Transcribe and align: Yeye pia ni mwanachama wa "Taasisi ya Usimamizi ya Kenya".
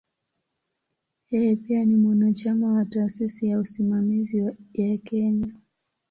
Yeye 1.29 1.55
pia 1.55 1.85
ni 1.85 1.95
mwanachama 1.95 2.73
wa 2.73 2.85
"Taasisi 2.85 3.47
ya 3.47 3.59
Usimamizi 3.59 4.37
ya 4.73 4.97
Kenya". 4.97 5.47